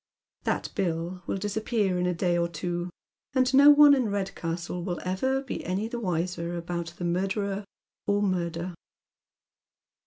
That 0.45 0.71
bill 0.73 1.21
will 1.27 1.37
dis 1.37 1.55
appear 1.55 1.99
in 1.99 2.07
a 2.07 2.13
day 2.15 2.35
or 2.35 2.47
two, 2.47 2.89
and 3.35 3.53
no 3.53 3.69
one 3.69 3.93
in 3.93 4.05
Eedcastle 4.05 4.83
will 4.83 4.99
ever 5.05 5.43
be 5.43 5.63
any 5.63 5.87
the 5.87 5.99
wiser 5.99 6.57
about 6.57 6.95
the 6.97 7.05
murderer 7.05 7.65
or 8.07 8.23
murder. 8.23 8.73